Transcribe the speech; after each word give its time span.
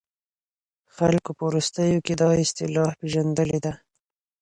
خلګو 0.95 1.31
په 1.37 1.43
وروستيو 1.49 2.03
کې 2.05 2.13
دا 2.21 2.29
اصطلاح 2.43 2.91
پېژندلې 2.99 3.59
ده. 3.65 3.73